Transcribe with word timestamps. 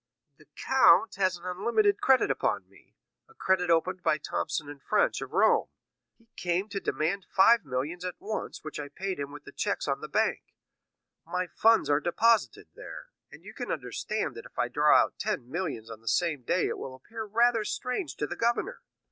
"The 0.37 0.47
count 0.55 1.13
has 1.17 1.37
an 1.37 1.45
unlimited 1.45 2.01
credit 2.01 2.31
upon 2.31 2.67
me; 2.67 2.95
a 3.29 3.35
credit 3.35 3.69
opened 3.69 4.01
by 4.01 4.17
Thomson 4.17 4.79
& 4.79 4.79
French, 4.89 5.21
of 5.21 5.31
Rome; 5.31 5.67
he 6.17 6.25
came 6.35 6.69
to 6.69 6.79
demand 6.79 7.27
five 7.29 7.63
millions 7.63 8.03
at 8.03 8.19
once, 8.19 8.63
which 8.63 8.79
I 8.79 8.89
paid 8.89 9.19
him 9.19 9.31
with 9.31 9.43
checks 9.55 9.87
on 9.87 10.01
the 10.01 10.07
bank. 10.09 10.41
My 11.23 11.45
funds 11.45 11.87
are 11.87 11.99
deposited 11.99 12.69
there, 12.73 13.09
and 13.31 13.43
you 13.45 13.53
can 13.53 13.69
understand 13.71 14.33
that 14.37 14.45
if 14.47 14.57
I 14.57 14.69
draw 14.69 14.97
out 14.97 15.19
ten 15.19 15.47
millions 15.51 15.91
on 15.91 16.01
the 16.01 16.07
same 16.07 16.41
day 16.41 16.65
it 16.67 16.79
will 16.79 16.95
appear 16.95 17.23
rather 17.23 17.63
strange 17.63 18.15
to 18.15 18.25
the 18.25 18.35
governor. 18.35 18.81